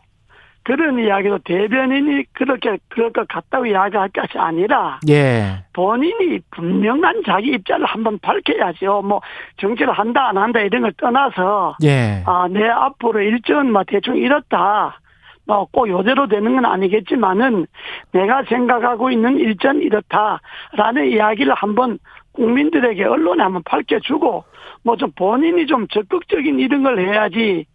그런 0.63 0.97
이야기도 0.97 1.39
대변인이 1.39 2.23
그렇게, 2.31 2.77
그럴 2.87 3.11
것 3.11 3.27
같다고 3.27 3.65
이야기할 3.65 4.09
것이 4.09 4.37
아니라, 4.37 4.99
예. 5.09 5.65
본인이 5.73 6.39
분명한 6.51 7.23
자기 7.25 7.49
입장을 7.49 7.85
한번 7.85 8.17
밝혀야죠. 8.19 9.01
뭐, 9.01 9.19
정치를 9.57 9.91
한다, 9.91 10.29
안 10.29 10.37
한다, 10.37 10.61
이런 10.61 10.83
걸 10.83 10.93
떠나서, 10.93 11.75
예. 11.83 12.23
아, 12.25 12.47
내 12.49 12.65
앞으로 12.69 13.19
일정은 13.19 13.73
뭐 13.73 13.83
대충 13.85 14.15
이렇다. 14.15 14.97
뭐꼭 15.45 15.89
요대로 15.89 16.27
되는 16.27 16.55
건 16.55 16.65
아니겠지만은 16.65 17.67
내가 18.11 18.43
생각하고 18.43 19.11
있는 19.11 19.37
일정 19.37 19.81
이렇다라는 19.81 21.11
이야기를 21.11 21.53
한번 21.53 21.99
국민들에게 22.31 23.03
언론에 23.03 23.43
한번 23.43 23.61
밝혀주고 23.63 24.43
뭐 24.83 24.95
좀 24.95 25.11
본인이 25.15 25.65
좀 25.65 25.87
적극적인 25.87 26.59
이런 26.59 26.83
걸 26.83 26.99
해야지 26.99 27.65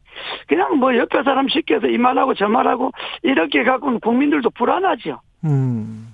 그냥 0.46 0.78
뭐 0.78 0.96
옆에 0.96 1.22
사람 1.22 1.48
시켜서 1.48 1.87
이 1.87 1.98
말하고 1.98 2.34
저 2.34 2.48
말하고 2.48 2.90
이렇게 3.22 3.62
갖고는 3.64 4.00
국민들도 4.00 4.50
불안하죠. 4.50 5.20
음. 5.44 6.08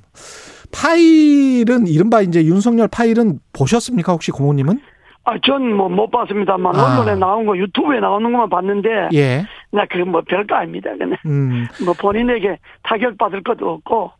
파일은 0.72 1.86
이른바 1.86 2.20
이제 2.20 2.44
윤석열 2.44 2.88
파일은 2.88 3.38
보셨습니까 3.52 4.12
혹시 4.12 4.30
고모님은? 4.30 4.80
아, 5.24 5.38
전 5.42 5.72
뭐 5.74 5.88
못 5.88 6.10
봤습니다만 6.10 6.76
아. 6.76 6.84
언론에 7.00 7.14
나온 7.18 7.46
거 7.46 7.56
유튜브에 7.56 8.00
나오는 8.00 8.30
것만 8.30 8.48
봤는데 8.50 9.08
예. 9.14 9.44
나 9.70 9.86
그거 9.86 10.04
뭐 10.04 10.20
별거 10.26 10.54
아닙니다. 10.54 10.90
그냥 10.98 11.16
음. 11.26 11.66
뭐 11.84 11.94
본인에게 11.94 12.58
타격 12.82 13.16
받을 13.16 13.42
것도 13.42 13.68
없고 13.70 14.10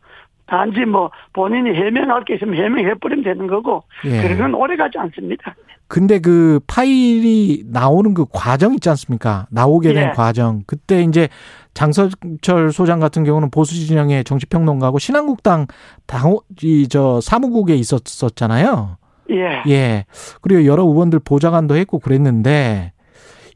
단지 0.47 0.81
뭐 0.85 1.09
본인이 1.33 1.71
해명할 1.75 2.23
게 2.25 2.35
있으면 2.35 2.55
해명해 2.55 2.95
버리면 2.95 3.23
되는 3.23 3.47
거고 3.47 3.83
예. 4.05 4.21
그런 4.21 4.37
건 4.37 4.53
오래 4.55 4.75
가지 4.75 4.97
않습니다. 4.97 5.55
근데 5.87 6.19
그 6.19 6.59
파일이 6.65 7.63
나오는 7.67 8.13
그 8.15 8.25
과정 8.33 8.73
있지 8.73 8.89
않습니까? 8.89 9.45
나오게 9.51 9.93
된 9.93 10.09
예. 10.09 10.11
과정. 10.13 10.63
그때 10.65 11.01
이제 11.03 11.29
장서철 11.75 12.71
소장 12.71 12.99
같은 12.99 13.23
경우는 13.23 13.51
보수 13.51 13.75
진영의 13.75 14.23
정치평론가고 14.23 14.97
신한국당 14.97 15.67
당, 16.07 16.37
이, 16.63 16.87
저, 16.87 17.19
사무국에 17.21 17.75
있었었잖아요. 17.75 18.97
예. 19.31 19.63
예. 19.67 20.05
그리고 20.41 20.65
여러 20.65 20.83
의원들 20.83 21.19
보좌관도 21.19 21.75
했고 21.75 21.99
그랬는데 21.99 22.93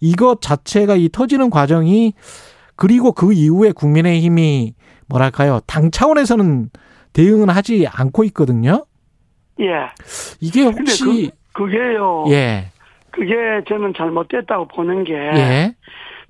이것 0.02 0.42
자체가 0.42 0.96
이 0.96 1.10
터지는 1.10 1.50
과정이 1.50 2.14
그리고 2.76 3.12
그 3.12 3.34
이후에 3.34 3.72
국민의힘이 3.72 4.74
뭐랄까요. 5.08 5.60
당 5.68 5.92
차원에서는 5.92 6.70
대응은 7.14 7.50
하지 7.50 7.88
않고 7.88 8.24
있거든요. 8.26 8.86
예. 9.60 9.90
이게 10.40 10.64
혹시 10.64 11.32
그, 11.54 11.66
그게요. 11.66 12.26
예. 12.30 12.68
그게 13.12 13.36
저는 13.68 13.94
잘못됐다고 13.98 14.68
보는 14.70 15.04
게 15.04 15.14
예. 15.14 15.76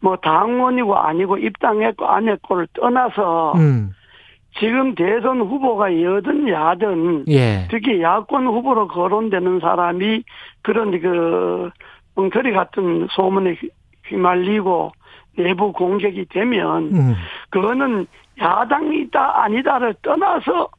뭐 0.02 0.16
당원이고 0.18 0.96
아니고 0.96 1.38
입당했고 1.38 2.08
안 2.08 2.28
했고를 2.30 2.68
떠나서 2.74 3.54
음. 3.58 3.92
지금 4.58 4.96
대선 4.96 5.40
후보가 5.42 6.02
여든 6.02 6.50
야든 6.50 7.26
예. 7.30 7.68
특히 7.70 8.02
야권 8.02 8.48
후보로 8.48 8.88
거론되는 8.88 9.60
사람이 9.60 10.24
그런 10.64 11.00
그 11.00 11.70
엉터리 12.16 12.52
같은 12.52 13.08
소문에 13.12 13.52
휘- 13.54 13.70
휘말리고 14.08 14.92
내부 15.38 15.72
공격이 15.72 16.26
되면 16.30 16.84
음. 16.94 17.14
그거는 17.50 18.08
야당이다 18.42 19.44
아니다를 19.44 19.94
떠나서 20.02 20.70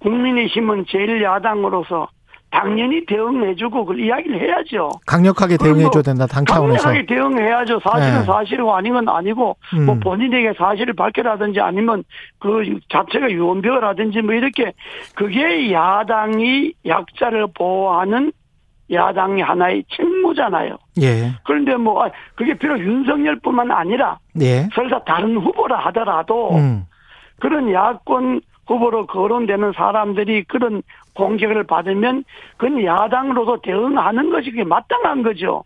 국민의힘은 0.00 0.86
제일 0.88 1.22
야당으로서 1.22 2.08
당연히 2.50 3.04
대응해주고 3.06 3.84
그 3.84 3.98
이야기를 3.98 4.40
해야죠. 4.40 4.90
강력하게 5.06 5.56
그럼 5.56 5.72
대응해 5.72 5.82
뭐 5.84 5.90
줘야 5.92 6.02
된다. 6.02 6.26
당 6.26 6.44
차원에서. 6.44 6.82
강력하게 6.82 7.06
대응해야죠. 7.06 7.80
사실은 7.80 8.18
네. 8.20 8.24
사실이고 8.24 8.74
아닌 8.74 8.92
건 8.92 9.08
아니고 9.08 9.56
음. 9.74 9.86
뭐 9.86 9.94
본인에게 9.96 10.54
사실을 10.58 10.94
밝혀라든지 10.94 11.60
아니면 11.60 12.02
그 12.40 12.78
자체가 12.88 13.30
유언비어라든지 13.30 14.22
뭐 14.22 14.34
이렇게 14.34 14.72
그게 15.14 15.72
야당이 15.72 16.72
약자를 16.86 17.46
보호하는 17.54 18.32
야당이 18.90 19.40
하나의 19.42 19.84
책무잖아요. 19.94 20.76
예. 21.00 21.30
그런데 21.44 21.76
뭐 21.76 22.04
아, 22.04 22.10
그게 22.34 22.54
비록 22.54 22.78
윤석열뿐만 22.80 23.70
아니라 23.70 24.18
예. 24.40 24.68
설사 24.74 24.98
다른 25.04 25.36
후보라 25.36 25.78
하더라도 25.86 26.56
음. 26.56 26.84
그런 27.38 27.72
야권 27.72 28.40
후보로 28.70 29.06
거론되는 29.06 29.72
사람들이 29.74 30.44
그런 30.44 30.82
공격을 31.14 31.64
받으면 31.64 32.22
그건 32.56 32.84
야당으로서 32.84 33.58
대응하는 33.62 34.30
것이 34.30 34.50
그게 34.50 34.62
마땅한 34.64 35.24
거죠. 35.24 35.64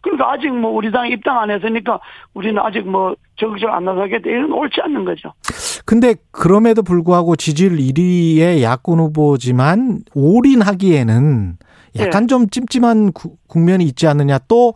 그러니까 0.00 0.32
아직 0.32 0.48
뭐 0.54 0.70
우리 0.70 0.92
당 0.92 1.08
입당 1.08 1.40
안 1.40 1.50
했으니까 1.50 1.98
우리는 2.32 2.56
아직 2.62 2.88
뭐 2.88 3.16
적극적으로 3.36 3.76
안 3.76 3.84
나서겠다 3.84 4.30
이건 4.30 4.52
옳지 4.52 4.80
않는 4.80 5.04
거죠. 5.04 5.32
근데 5.84 6.14
그럼에도 6.30 6.82
불구하고 6.82 7.34
지지율 7.34 7.76
1위의 7.78 8.62
야권 8.62 9.00
후보지만 9.00 9.98
올인하기에는 10.14 11.56
약간 11.98 12.22
예. 12.22 12.26
좀 12.28 12.48
찜찜한 12.48 13.12
구- 13.12 13.36
국면이 13.48 13.84
있지 13.84 14.06
않느냐. 14.06 14.38
또 14.46 14.74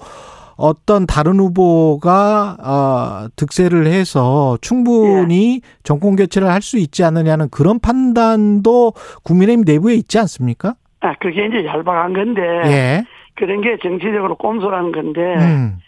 어떤 0.62 1.06
다른 1.06 1.40
후보가 1.40 2.56
어, 2.62 3.28
득세를 3.34 3.88
해서 3.88 4.56
충분히 4.60 5.60
정권 5.82 6.14
교체를 6.14 6.48
할 6.48 6.62
수 6.62 6.78
있지 6.78 7.02
않느냐는 7.02 7.48
그런 7.50 7.80
판단도 7.80 8.92
국민의힘 9.24 9.64
내부에 9.66 9.94
있지 9.94 10.20
않습니까? 10.20 10.74
아 11.00 11.12
그게 11.18 11.46
이제 11.46 11.64
얄팍한 11.66 12.12
건데 12.12 12.40
예. 12.66 13.04
그런 13.34 13.60
게 13.60 13.76
정치적으로 13.82 14.36
꼼수라는 14.36 14.92
건데 14.92 15.20
음. 15.38 15.78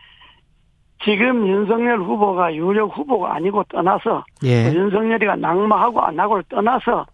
지금 1.05 1.47
윤석열 1.47 2.01
후보가 2.01 2.53
유력 2.57 2.99
후보가 2.99 3.37
아니고 3.37 3.63
떠나서 3.69 4.25
예. 4.45 4.73
윤석열이가 4.75 5.37
낙마하고 5.37 6.01
안 6.01 6.19
하고를 6.19 6.43
떠나서 6.49 7.07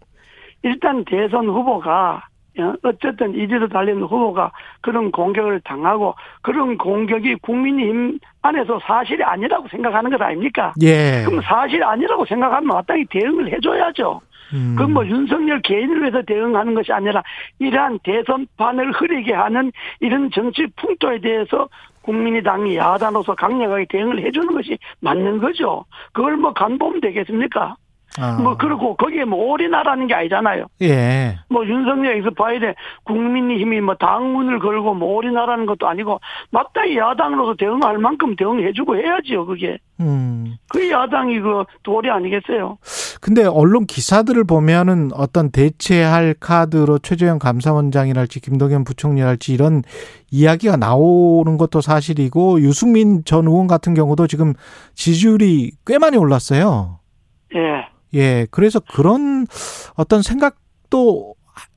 일단 0.63 1.05
대선 1.05 1.47
후보가 1.47 2.23
어, 2.59 2.73
어쨌든 2.83 3.33
이재도 3.35 3.69
달리는 3.69 4.01
후보가 4.01 4.51
그런 4.81 5.11
공격을 5.11 5.61
당하고 5.61 6.15
그런 6.41 6.77
공격이 6.77 7.35
국민의힘 7.35 8.19
안에서 8.41 8.79
사실이 8.79 9.23
아니라고 9.23 9.67
생각하는 9.69 10.09
것 10.11 10.21
아닙니까? 10.21 10.73
예. 10.81 11.23
그럼 11.25 11.41
사실 11.41 11.83
아니라고 11.83 12.25
생각하면 12.25 12.67
마땅히 12.67 13.05
대응을 13.05 13.51
해줘야죠. 13.53 14.21
음. 14.53 14.75
그건 14.77 14.93
뭐 14.93 15.05
윤석열 15.05 15.61
개인을 15.61 16.01
위해서 16.01 16.21
대응하는 16.23 16.73
것이 16.73 16.91
아니라 16.91 17.23
이러한 17.59 17.99
대선판을 18.03 18.91
흐리게 18.91 19.33
하는 19.33 19.71
이런 19.99 20.29
정치 20.31 20.67
풍토에 20.75 21.19
대해서 21.19 21.69
국민의당이 22.01 22.75
야당으로서 22.75 23.35
강력하게 23.35 23.85
대응을 23.89 24.23
해주는 24.25 24.53
것이 24.53 24.77
맞는 24.99 25.39
거죠. 25.39 25.85
그걸 26.11 26.35
뭐 26.35 26.51
간보면 26.51 26.99
되겠습니까? 26.99 27.75
아. 28.19 28.37
뭐 28.41 28.57
그렇고 28.57 28.95
거기에 28.95 29.23
뭐 29.23 29.51
올인하라는 29.51 30.07
게 30.07 30.13
아니잖아요. 30.13 30.65
예. 30.81 31.37
뭐 31.49 31.65
윤석열에서 31.65 32.31
봐야 32.31 32.59
돼 32.59 32.75
국민의힘이 33.05 33.81
뭐 33.81 33.95
당문을 33.95 34.59
걸고 34.59 34.93
뭐 34.95 35.15
올인하라는 35.15 35.65
것도 35.65 35.87
아니고 35.87 36.19
마땅히 36.49 36.97
야당으로서 36.97 37.55
대응할 37.57 37.97
만큼 37.97 38.35
대응해주고 38.35 38.97
해야지요. 38.97 39.45
그게 39.45 39.77
음. 40.01 40.55
그 40.69 40.89
야당이 40.89 41.39
그 41.39 41.63
도리 41.83 42.09
아니겠어요? 42.09 42.77
근데 43.21 43.45
언론 43.45 43.85
기사들을 43.85 44.43
보면은 44.45 45.11
어떤 45.13 45.51
대체할 45.51 46.35
카드로 46.39 46.99
최재형 46.99 47.39
감사원장이랄지 47.39 48.41
김동연 48.41 48.83
부총리랄지 48.83 49.53
이런 49.53 49.83
이야기가 50.31 50.75
나오는 50.75 51.57
것도 51.57 51.81
사실이고 51.81 52.61
유승민 52.61 53.23
전 53.23 53.47
의원 53.47 53.67
같은 53.67 53.93
경우도 53.93 54.27
지금 54.27 54.53
지지율이 54.95 55.71
꽤 55.85 55.97
많이 55.97 56.17
올랐어요. 56.17 56.99
예. 57.55 57.90
예. 58.13 58.45
그래서 58.51 58.79
그런 58.79 59.45
어떤 59.95 60.21
생각도 60.21 61.35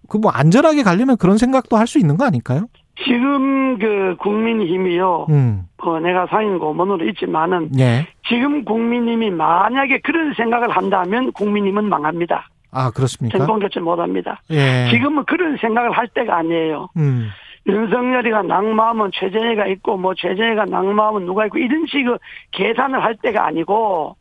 그 0.09 0.19
뭐 0.19 0.31
안전하게 0.31 0.83
가려면 0.83 1.17
그런 1.17 1.38
생각도 1.38 1.76
할 1.76 1.87
수 1.87 1.99
있는 1.99 2.17
거 2.17 2.25
아닐까요? 2.25 2.67
지금 3.05 3.79
그 3.79 4.17
국민힘이요. 4.21 5.26
음. 5.31 5.62
어, 5.79 5.99
내가 5.99 6.26
상임 6.29 6.59
고문으로 6.59 7.05
있지만은 7.09 7.71
예. 7.79 8.07
지금 8.29 8.64
국민힘이 8.64 9.31
만약에 9.31 9.99
그런 10.00 10.33
생각을 10.35 10.71
한다면 10.71 11.33
국민힘은 11.33 11.85
망합니다. 11.88 12.49
아, 12.71 12.91
그렇습니까? 12.91 13.38
정권 13.38 13.61
교체 13.61 13.81
못합니다. 13.81 14.41
예. 14.50 14.88
지금은 14.91 15.25
그런 15.25 15.57
생각을 15.57 15.91
할 15.93 16.09
때가 16.09 16.37
아니에요. 16.38 16.88
음. 16.97 17.29
윤석열이가 17.67 18.43
낙마하면 18.43 19.11
최재해가 19.14 19.67
있고 19.69 19.97
뭐 19.97 20.14
최재해가 20.14 20.67
낙마하면 20.67 21.25
누가 21.26 21.47
있고 21.47 21.59
이런 21.59 21.87
식의 21.87 22.19
계산을 22.53 23.03
할 23.03 23.17
때가 23.17 23.47
아니고 23.47 24.17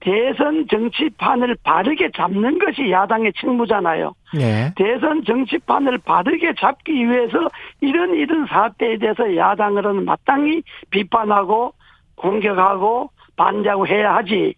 대선 0.00 0.66
정치판을 0.68 1.56
바르게 1.62 2.10
잡는 2.14 2.58
것이 2.58 2.90
야당의 2.90 3.32
책무잖아요. 3.40 4.12
예. 4.38 4.72
대선 4.76 5.24
정치판을 5.24 5.98
바르게 5.98 6.54
잡기 6.58 6.92
위해서 6.92 7.48
이런 7.80 8.14
이런 8.14 8.46
사태에 8.46 8.98
대해서 8.98 9.36
야당으로는 9.36 10.04
마땅히 10.04 10.62
비판하고 10.90 11.72
공격하고 12.16 13.10
반대하고 13.36 13.86
해야 13.86 14.16
하지. 14.16 14.54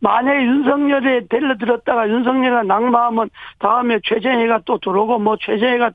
만약에 0.00 0.44
윤석열에 0.44 1.26
데려들었다가 1.28 2.08
윤석열이 2.08 2.66
낙마하면 2.66 3.30
다음에 3.58 3.98
최재해가 4.04 4.60
또 4.64 4.78
들어오고 4.78 5.18
뭐 5.18 5.36
최재해가 5.40 5.90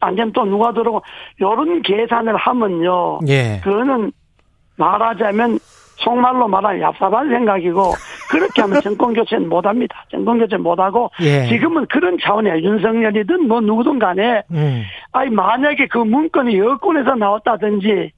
안 0.00 0.14
되면 0.14 0.32
또 0.32 0.44
누가 0.44 0.72
들어오고 0.72 1.02
요런 1.40 1.82
계산을 1.82 2.36
하면요. 2.36 3.20
예. 3.28 3.60
그거는 3.62 4.12
말하자면 4.76 5.58
속말로 6.00 6.48
말하면 6.48 6.80
얍삽한 6.92 7.28
생각이고 7.30 7.92
그렇게 8.30 8.62
하면 8.62 8.80
정권 8.80 9.12
교체는 9.12 9.48
못합니다. 9.48 10.04
정권 10.08 10.38
교체 10.38 10.56
못하고 10.56 11.10
예. 11.20 11.46
지금은 11.48 11.86
그런 11.86 12.16
차원이야. 12.22 12.60
윤석열이든 12.60 13.48
뭐 13.48 13.60
누구든 13.60 13.98
간에 13.98 14.42
음. 14.52 14.82
아니 15.12 15.30
만약에 15.30 15.88
그 15.88 15.98
문건이 15.98 16.56
여권에서 16.58 17.16
나왔다든지 17.16 18.12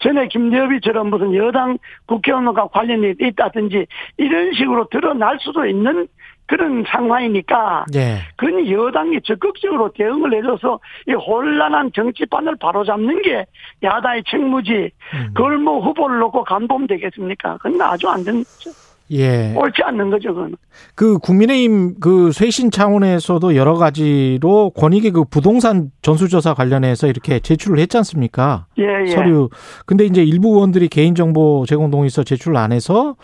전에 0.00 0.28
김대엽이처럼 0.28 1.08
무슨 1.08 1.34
여당 1.34 1.78
국회의원과 2.06 2.68
관련이 2.68 3.14
있다든지 3.20 3.86
이런 4.18 4.52
식으로 4.52 4.88
드러날 4.90 5.38
수도 5.40 5.64
있는 5.64 6.08
그런 6.46 6.84
상황이니까 6.86 7.86
예. 7.94 8.18
그건 8.36 8.68
여당이 8.68 9.20
적극적으로 9.24 9.90
대응을 9.92 10.34
해줘서 10.34 10.78
이 11.08 11.12
혼란한 11.12 11.90
정치판을 11.94 12.56
바로잡는 12.56 13.22
게 13.22 13.46
야당의 13.82 14.24
책무지. 14.28 14.90
음. 15.14 15.30
그걸 15.32 15.56
뭐 15.56 15.80
후보를 15.80 16.18
놓고 16.18 16.44
간보면 16.44 16.86
되겠습니까? 16.86 17.56
그건 17.62 17.80
아주 17.80 18.08
안 18.08 18.22
되는 18.22 18.44
거죠. 18.44 18.70
예. 19.10 19.52
옳지 19.54 19.82
않는 19.82 20.10
거죠, 20.10 20.34
그건. 20.34 20.56
그 20.94 21.18
국민의힘 21.18 22.00
그 22.00 22.32
쇄신 22.32 22.70
차원에서도 22.70 23.54
여러 23.54 23.74
가지로 23.74 24.70
권익위 24.70 25.10
그 25.10 25.24
부동산 25.24 25.90
전수조사 26.02 26.54
관련해서 26.54 27.06
이렇게 27.06 27.38
제출을 27.38 27.78
했지 27.78 27.96
않습니까? 27.98 28.66
예, 28.78 28.84
예. 29.06 29.06
서류. 29.08 29.50
근데 29.86 30.04
이제 30.04 30.22
일부 30.22 30.54
의원들이 30.54 30.88
개인정보 30.88 31.64
제공 31.68 31.90
동의서 31.90 32.24
제출 32.24 32.56
안 32.56 32.72
해서 32.72 33.16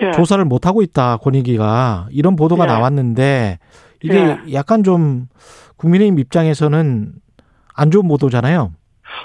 예. 0.00 0.10
조사를 0.12 0.44
못 0.44 0.66
하고 0.66 0.82
있다 0.82 1.16
권익위가 1.18 2.08
이런 2.10 2.36
보도가 2.36 2.64
예. 2.64 2.68
나왔는데 2.68 3.58
이게 4.02 4.14
예. 4.14 4.38
약간 4.52 4.82
좀 4.84 5.26
국민의힘 5.76 6.18
입장에서는 6.18 7.12
안 7.74 7.90
좋은 7.90 8.06
보도잖아요. 8.06 8.72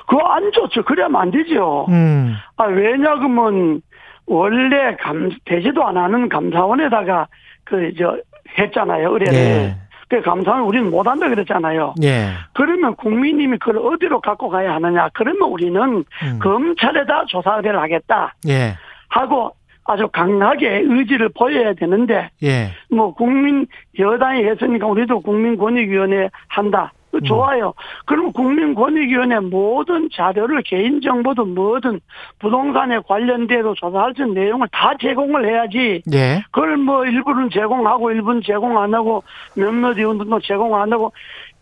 그거 0.07 0.21
안 0.27 0.51
좋죠. 0.51 0.83
그러면 0.85 1.21
안 1.21 1.31
되죠. 1.31 1.85
음. 1.89 2.33
아, 2.57 2.65
왜냐하면 2.65 3.81
원래 4.27 4.95
감, 4.99 5.31
되지도 5.45 5.85
안 5.85 5.97
하는 5.97 6.29
감사원에다가 6.29 7.27
그, 7.63 7.91
저, 7.97 8.17
했잖아요. 8.57 9.11
의뢰를. 9.13 9.33
예. 9.33 9.75
그 10.09 10.21
감사원 10.21 10.61
우리는 10.63 10.89
못한다 10.89 11.27
그랬잖아요. 11.27 11.95
예. 12.03 12.29
그러면 12.53 12.95
국민님이 12.95 13.57
그걸 13.57 13.77
어디로 13.77 14.21
갖고 14.21 14.47
가야 14.49 14.75
하느냐. 14.75 15.09
그러면 15.13 15.49
우리는 15.49 15.81
음. 15.81 16.39
검찰에다 16.41 17.25
조사 17.27 17.57
의뢰를 17.57 17.81
하겠다. 17.81 18.33
예. 18.47 18.75
하고 19.09 19.51
아주 19.83 20.07
강하게 20.09 20.83
의지를 20.85 21.29
보여야 21.29 21.73
되는데 21.73 22.29
예. 22.43 22.71
뭐 22.89 23.13
국민 23.13 23.67
여당이 23.97 24.43
했으니까 24.45 24.85
우리도 24.87 25.21
국민권익위원회 25.21 26.29
한다. 26.47 26.91
그 27.19 27.23
좋아요. 27.23 27.73
그럼 28.05 28.31
국민권익위원회 28.31 29.39
모든 29.39 30.09
자료를 30.13 30.61
개인정보도 30.63 31.45
뭐든 31.45 31.99
부동산에 32.39 32.99
관련돼도 33.07 33.73
조사할 33.75 34.13
수 34.15 34.21
있는 34.21 34.35
내용을 34.35 34.67
다 34.71 34.93
제공을 34.99 35.47
해야지. 35.47 36.03
예. 36.13 36.43
그걸 36.51 36.77
뭐 36.77 37.05
일부는 37.05 37.49
제공하고 37.49 38.11
일부는 38.11 38.41
제공 38.45 38.77
안 38.77 38.93
하고 38.93 39.23
몇몇 39.55 39.97
의원들도 39.97 40.39
제공 40.41 40.75
안 40.75 40.93
하고 40.93 41.11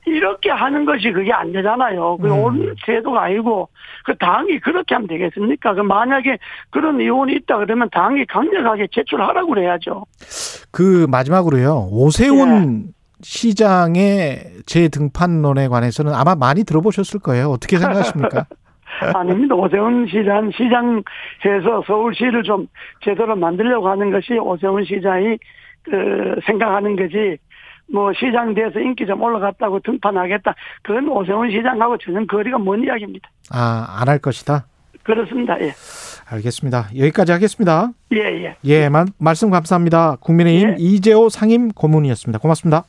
이렇게 0.08 0.52
하는 0.52 0.86
것이 0.86 1.12
그게 1.12 1.32
안 1.34 1.52
되잖아요. 1.52 2.18
그 2.18 2.28
음. 2.28 2.40
옳은 2.44 2.76
제도가 2.86 3.24
아니고 3.24 3.70
그 4.04 4.16
당이 4.18 4.60
그렇게 4.60 4.94
하면 4.94 5.08
되겠습니까? 5.08 5.74
그 5.74 5.82
만약에 5.82 6.38
그런 6.70 7.00
의원이 7.00 7.34
있다 7.34 7.58
그러면 7.58 7.90
당이 7.92 8.26
강력하게 8.26 8.88
제출하라고 8.92 9.48
그래야죠. 9.48 10.06
그 10.72 11.08
마지막으로요. 11.10 11.88
오세훈 11.92 12.86
예. 12.88 12.95
시장의 13.22 14.44
재등판론에 14.66 15.68
관해서는 15.68 16.14
아마 16.14 16.36
많이 16.36 16.64
들어보셨을 16.64 17.20
거예요. 17.20 17.50
어떻게 17.50 17.78
생각하십니까? 17.78 18.46
아닙니다. 19.14 19.56
오세훈 19.56 20.08
시장, 20.08 20.50
시장에서 20.52 21.84
서울시를 21.86 22.44
좀 22.44 22.68
제대로 23.04 23.36
만들려고 23.36 23.90
하는 23.90 24.12
것이 24.12 24.34
오세훈 24.34 24.86
시장이 24.86 25.38
그 25.84 26.36
생각하는 26.46 26.96
거지. 26.96 27.38
뭐 27.92 28.12
시장 28.14 28.56
돼서 28.56 28.80
인기 28.80 29.06
좀 29.06 29.22
올라갔다고 29.22 29.80
등판하겠다. 29.82 30.56
그건 30.82 31.08
오세훈 31.10 31.52
시장하고 31.52 31.98
전혀 32.00 32.26
거리가 32.26 32.58
먼 32.58 32.84
이야기입니다. 32.84 33.30
아, 33.52 33.98
안 34.00 34.08
할 34.10 34.18
것이다. 34.20 34.66
그렇습니다. 35.04 35.56
예. 35.62 35.72
알겠습니다. 36.32 36.88
여기까지 36.98 37.32
하겠습니다. 37.32 37.90
예, 38.14 38.18
예. 38.44 38.56
예, 38.64 38.90
마- 38.90 39.06
말씀 39.20 39.52
감사합니다. 39.52 40.16
국민의힘 40.20 40.70
예. 40.72 40.76
이재호 40.80 41.30
상임 41.30 41.70
고문이었습니다. 41.70 42.40
고맙습니다. 42.40 42.86